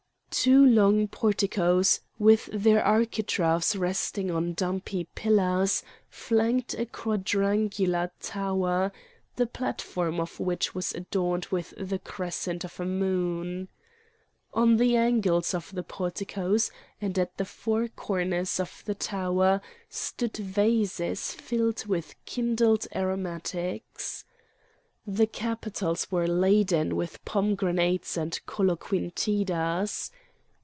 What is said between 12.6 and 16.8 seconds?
of a moon. On the angles of the porticoes